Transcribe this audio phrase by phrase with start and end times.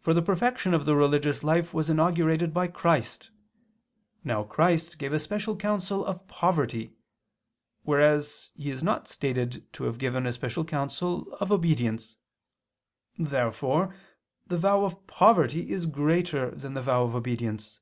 [0.00, 3.28] For the perfection of the religious life was inaugurated by Christ.
[4.24, 6.94] Now Christ gave a special counsel of poverty;
[7.82, 12.16] whereas He is not stated to have given a special counsel of obedience.
[13.18, 13.94] Therefore
[14.46, 17.80] the vow of poverty is greater than the vow of obedience.